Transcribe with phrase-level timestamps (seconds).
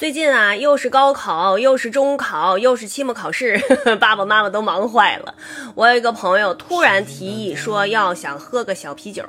[0.00, 3.60] 最近啊，又是高考，又是中考，又是期末考试，
[4.00, 5.34] 爸爸妈妈都忙坏了。
[5.74, 9.22] 我有一个朋友突然提议说要想喝个小啤酒，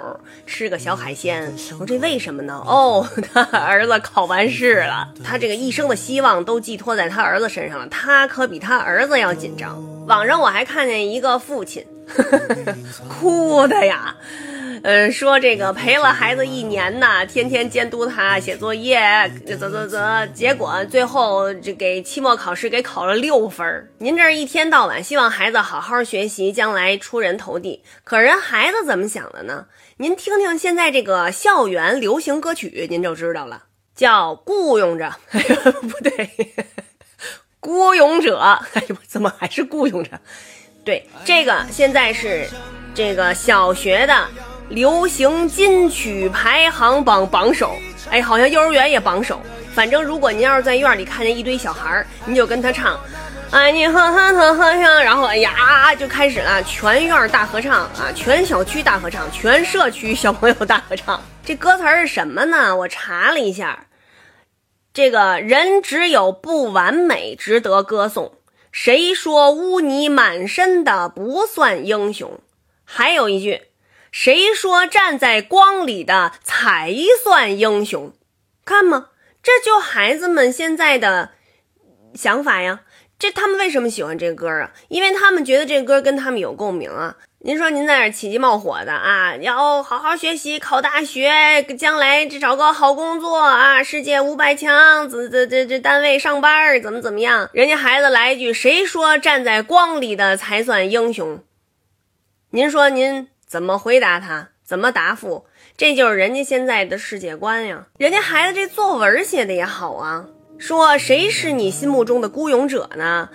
[0.48, 1.52] 吃个小海鲜。
[1.74, 2.64] 我说这为什么呢？
[2.66, 9.78] 哦， 他儿子考完试了，他这个一生的希望都寄托在他儿子身上了，他可比他儿子要紧张。
[10.08, 11.86] 网上我还看见一个父亲，
[13.20, 14.11] 哭的呀。
[14.84, 19.00] 呃，说这个陪了孩子一年呐，天天监督他写作业，
[19.46, 23.92] 啧啧啧，结果最后这给期末考试给考了六分。
[24.00, 29.68] 您这一天到晚希望孩子好好学习，将来出人头地，可人孩子怎么想的呢？
[29.98, 36.32] 您听听现在这个校园流行歌曲，您就知道了，叫雇佣着， 不对，
[37.60, 38.40] 孤勇者，
[38.74, 40.20] 哎呦，怎么还是雇佣着？
[40.84, 42.50] 对，这个现在是
[42.96, 44.28] 这个小学的。
[44.72, 47.76] 流行金曲排行榜榜首，
[48.10, 49.40] 哎，好像幼儿园也榜首。
[49.74, 52.98] 反正如果您要是在院里看见一堆小孩儿，您就跟他唱，
[53.52, 61.22] 哎，你呵呵呵呵唱，然后哎呀就开始了，全院大合唱啊，全小区大合唱，全社区小朋友大合唱。
[61.44, 62.74] 这歌词是什么呢？
[62.78, 63.88] 我查了一下，
[64.94, 68.32] 这个人只有不完美值得歌颂，
[68.72, 72.40] 谁说污泥满身的不算英雄？
[72.86, 73.64] 还有一句。
[74.12, 78.14] 谁说站在光里的才算英雄？
[78.66, 79.08] 看嘛，
[79.42, 81.32] 这就孩子们现在的
[82.14, 82.82] 想法呀。
[83.18, 84.72] 这他们为什么喜欢这歌啊？
[84.90, 87.16] 因为他们觉得这歌跟他们有共鸣啊。
[87.44, 97.50] 您说您在这起鸡冒火的啊，要好好学习，考大学，将来这找个好工作啊，世界五百强，这这这这单位上班怎么怎么样？
[97.54, 101.44] 人家孩子来一句：“谁说站在光里的才算英雄？”
[102.52, 103.31] 您说您。
[103.52, 104.48] 怎么回答他？
[104.64, 105.46] 怎么答复？
[105.76, 107.86] 这就是人家现在的世界观呀。
[107.98, 110.26] 人家孩子这作文写的也好啊，
[110.58, 113.28] 说谁是你心目中的孤勇者呢？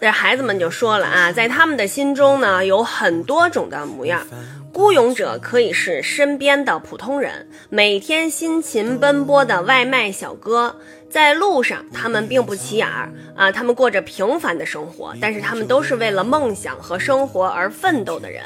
[0.00, 4.26] 这孩子们就说了啊，在他们的心中呢，有很多种的模样。
[4.72, 10.76] 孤勇者可以是身边的普通人，每天辛勤奔波的外卖小哥，
[11.10, 18.42] 在路上他们并不起眼儿啊，他们过着平凡的生活，但是他们都是为了梦想和生活而奋斗的人。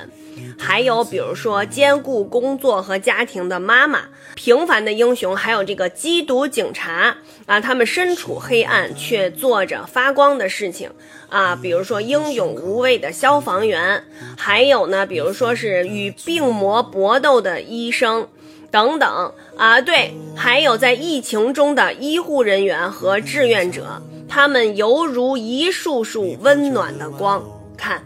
[0.59, 10.91] 还有，比如说兼顾工作和家庭的妈妈，平凡的英雄，还有这个缉毒警察啊，他们身处黑暗却做着发光的事情
[11.29, 14.05] 啊，比如说英勇无畏的消防员，
[14.37, 18.29] 还有呢，比如说是与病魔搏斗的医生
[18.71, 27.45] 等等啊，对，还有在疫情中的医护人员和志愿者，他们犹如一束束温暖的光，
[27.77, 28.03] 看。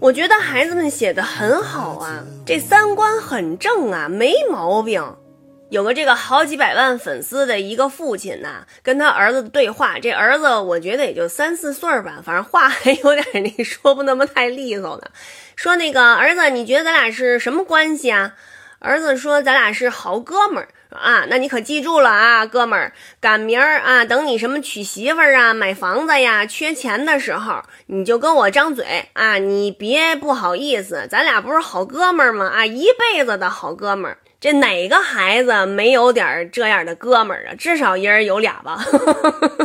[0.00, 5.16] 我觉得孩子们写的很好啊，这三观很正啊，没毛病。
[5.70, 15.02] 有个这个好几百万粉丝的一个父亲呐，跟他儿子的对话，这儿子我觉得也就三四岁吧，反正话还有点那说不那么太利索呢。
[15.58, 18.34] 说那个儿子，你觉得咱俩是什么关系啊？
[18.78, 32.46] 儿子说：“咱俩是好哥们儿啊，那你可记住了啊，哥们儿，赶明儿啊，等你什么娶媳妇儿啊、买房子呀、缺钱的时候，你就跟我张嘴啊，你别不好意思，咱俩不是好哥们儿吗？
[32.54, 37.54] 啊，一辈子的好哥们儿，这哪个孩子没有点这样的哥们儿啊？
[37.58, 38.78] 至少一人有俩吧。”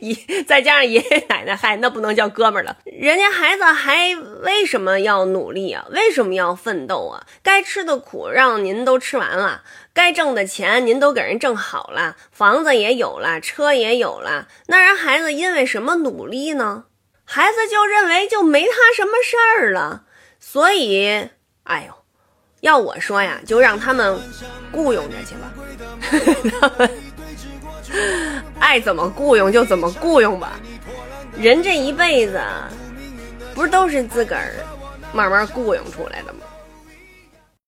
[0.00, 2.76] 爷 再加上爷爷奶奶，嗨，那不能叫哥们儿了。
[2.84, 5.86] 人家孩子还为什么要努力啊？
[5.90, 7.26] 为什么要奋斗啊？
[7.42, 9.62] 该吃的苦让您都吃完了，
[9.92, 14.48] 该挣的钱您都给人挣好了，房子也有了，车也有了。
[14.66, 16.84] 那人孩子因为什么努力呢？
[17.24, 20.04] 孩子就认为就没他什么事儿了。
[20.40, 21.28] 所以，
[21.64, 21.94] 哎呦，
[22.60, 24.18] 要我说呀，就让他们
[24.72, 26.90] 雇佣着去吧。
[28.58, 30.60] 爱怎么雇佣就怎么雇佣吧，
[31.36, 32.40] 人这一辈子，
[33.54, 34.52] 不是都是自个儿
[35.12, 36.40] 慢慢雇佣出来的吗？